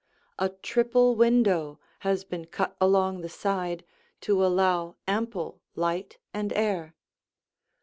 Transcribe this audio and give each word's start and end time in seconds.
A 0.39 0.49
triple 0.49 1.15
window 1.15 1.79
has 1.99 2.23
been 2.23 2.45
cut 2.45 2.75
along 2.81 3.21
the 3.21 3.29
side 3.29 3.85
to 4.21 4.43
allow 4.43 4.95
ample 5.07 5.61
light 5.75 6.17
and 6.33 6.51
air. 6.53 6.95